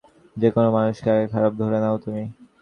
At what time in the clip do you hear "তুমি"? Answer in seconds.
2.03-2.23